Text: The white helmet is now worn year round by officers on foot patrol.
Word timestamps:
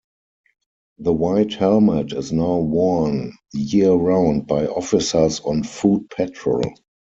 The 0.97 1.13
white 1.13 1.53
helmet 1.53 2.11
is 2.13 2.31
now 2.31 2.57
worn 2.57 3.33
year 3.53 3.91
round 3.93 4.47
by 4.47 4.65
officers 4.65 5.41
on 5.41 5.61
foot 5.61 6.09
patrol. 6.09 6.63